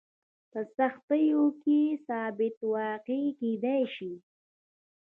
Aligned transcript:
په 0.51 0.59
سختیو 0.77 1.43
کې 1.63 1.79
ثابت 2.05 2.57
واقع 2.73 3.23
کېدای 3.39 3.83
شي. 3.95 4.13